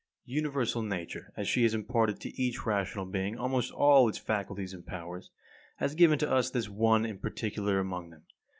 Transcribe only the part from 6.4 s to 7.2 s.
this one in